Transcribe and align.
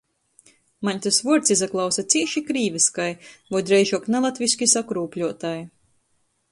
Maņ 0.87 1.01
tys 1.05 1.19
vuords 1.27 1.53
izaklausa 1.55 2.05
cīši 2.13 2.43
krīvyskai 2.47 3.09
voi 3.55 3.63
dreižuok 3.69 4.13
nalatvyski 4.17 4.71
sakrūpļuotai. 4.77 5.57